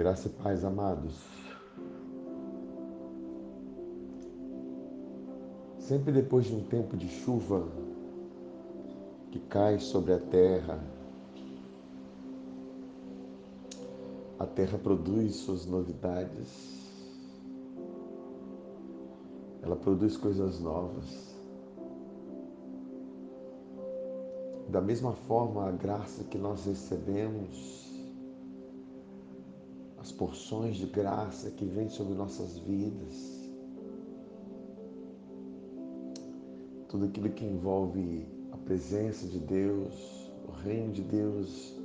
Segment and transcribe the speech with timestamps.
[0.00, 1.14] Graça e paz, amados.
[5.78, 7.68] Sempre depois de um tempo de chuva
[9.30, 10.82] que cai sobre a terra,
[14.38, 16.80] a terra produz suas novidades,
[19.60, 21.36] ela produz coisas novas.
[24.70, 27.89] Da mesma forma, a graça que nós recebemos
[30.10, 33.48] as porções de graça que vêm sobre nossas vidas,
[36.88, 39.94] tudo aquilo que envolve a presença de Deus,
[40.48, 41.76] o reino de Deus,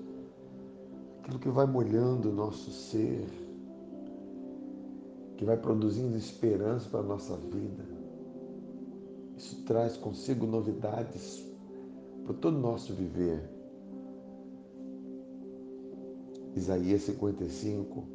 [1.20, 3.28] aquilo que vai molhando o nosso ser,
[5.38, 7.86] que vai produzindo esperança para a nossa vida.
[9.38, 11.46] Isso traz consigo novidades
[12.24, 13.52] para todo o nosso viver.
[16.56, 18.15] Isaías 55,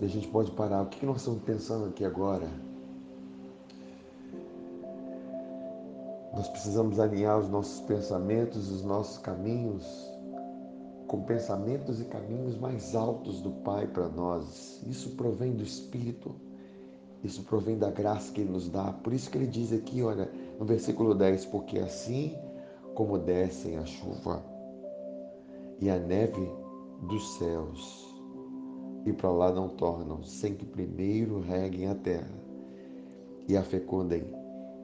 [0.00, 0.82] A gente pode parar.
[0.82, 2.48] O que nós estamos pensando aqui agora?
[6.34, 9.84] Nós precisamos alinhar os nossos pensamentos, os nossos caminhos,
[11.06, 14.82] com pensamentos e caminhos mais altos do Pai para nós.
[14.86, 16.34] Isso provém do Espírito,
[17.24, 18.92] isso provém da graça que Ele nos dá.
[18.92, 22.36] Por isso que Ele diz aqui, olha, no versículo 10: Porque assim
[22.94, 24.42] como descem a chuva
[25.80, 26.50] e a neve
[27.00, 28.05] dos céus,
[29.06, 32.28] e para lá não tornam, sem que primeiro reguem a terra
[33.48, 34.24] e a fecundem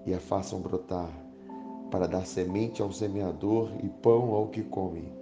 [0.07, 1.11] e a façam brotar,
[1.91, 5.13] para dar semente ao semeador e pão ao que come.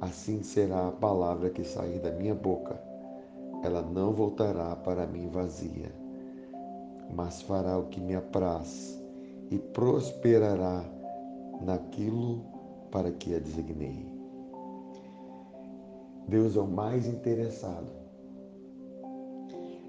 [0.00, 2.78] Assim será a palavra que sair da minha boca.
[3.62, 5.90] Ela não voltará para mim vazia,
[7.14, 9.00] mas fará o que me apraz
[9.50, 10.84] e prosperará
[11.62, 12.44] naquilo
[12.90, 14.04] para que a designei.
[16.28, 18.05] Deus é o mais interessado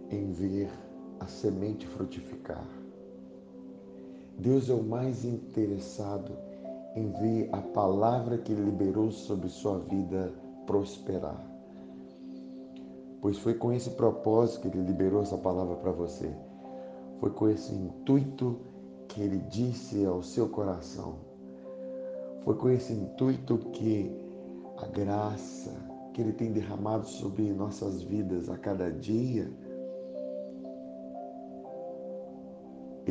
[0.10, 0.70] em ver
[1.20, 2.66] a semente frutificar.
[4.38, 6.32] Deus é o mais interessado
[6.96, 10.32] em ver a palavra que ele liberou sobre sua vida
[10.66, 11.44] prosperar.
[13.22, 16.32] Pois foi com esse propósito que ele liberou essa palavra para você.
[17.20, 18.60] Foi com esse intuito
[19.08, 21.16] que ele disse ao seu coração:
[22.48, 24.10] foi com esse intuito que
[24.78, 25.74] a graça
[26.14, 29.52] que Ele tem derramado sobre nossas vidas a cada dia,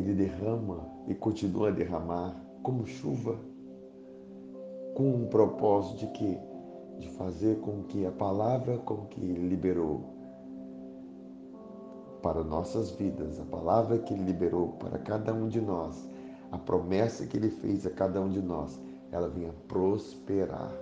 [0.00, 3.38] Ele derrama e continua a derramar como chuva,
[4.94, 6.38] com um propósito de que
[6.98, 10.16] de fazer com que a palavra com que Ele liberou
[12.22, 16.08] para nossas vidas, a palavra que Ele liberou para cada um de nós,
[16.50, 18.80] a promessa que Ele fez a cada um de nós,
[19.12, 20.72] ela venha prosperar.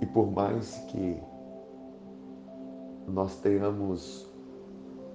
[0.00, 1.20] E por mais que
[3.08, 4.29] nós tenhamos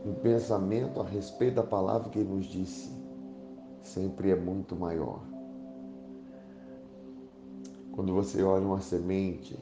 [0.06, 2.92] um pensamento a respeito da palavra que ele nos disse,
[3.82, 5.20] sempre é muito maior.
[7.92, 9.58] Quando você olha uma semente,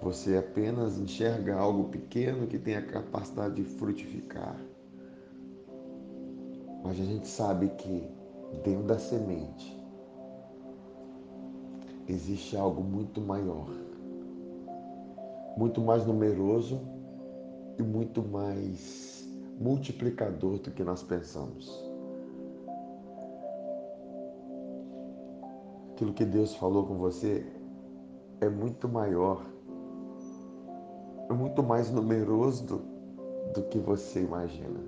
[0.00, 4.56] você apenas enxerga algo pequeno que tem a capacidade de frutificar.
[6.84, 8.08] Mas a gente sabe que
[8.62, 9.76] dentro da semente
[12.06, 13.68] existe algo muito maior,
[15.56, 16.99] muito mais numeroso
[17.80, 21.68] e muito mais multiplicador do que nós pensamos.
[25.92, 27.46] Aquilo que Deus falou com você
[28.40, 29.44] é muito maior,
[31.28, 32.78] é muito mais numeroso do,
[33.52, 34.80] do que você imagina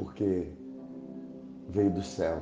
[0.00, 0.50] porque
[1.68, 2.40] veio do céu.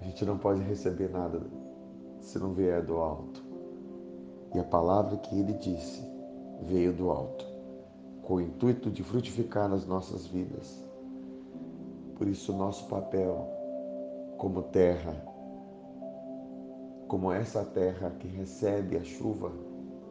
[0.00, 1.40] A gente não pode receber nada
[2.20, 3.43] se não vier do alto.
[4.54, 6.02] E a palavra que ele disse
[6.62, 7.44] veio do alto,
[8.22, 10.82] com o intuito de frutificar nas nossas vidas.
[12.16, 13.48] Por isso, nosso papel
[14.38, 15.14] como terra,
[17.08, 19.52] como essa terra que recebe a chuva,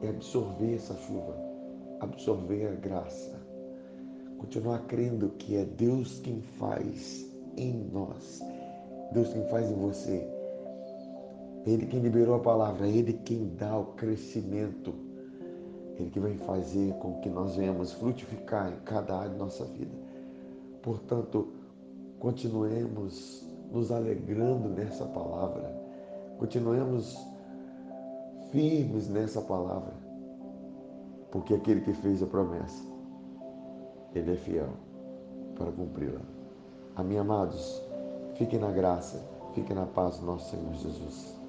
[0.01, 1.35] é absorver essa chuva,
[2.01, 3.43] absorver a graça
[4.43, 7.25] continuar crendo que é Deus quem faz
[7.55, 8.41] em nós,
[9.13, 10.32] Deus quem faz em você.
[11.65, 14.93] Ele quem liberou a palavra, Ele quem dá o crescimento.
[15.97, 19.95] Ele que vai fazer com que nós venhamos frutificar em cada área da nossa vida.
[20.81, 21.47] Portanto,
[22.19, 25.73] continuemos nos alegrando nessa palavra,
[26.37, 27.17] continuemos
[28.51, 29.93] firmes nessa palavra,
[31.31, 32.83] porque aquele que fez a promessa,
[34.13, 34.69] ele é fiel
[35.55, 36.21] para cumpri-la.
[36.95, 37.81] Amém, amados,
[38.35, 39.23] fiquem na graça,
[39.53, 41.42] fiquem na paz do nosso Senhor Jesus.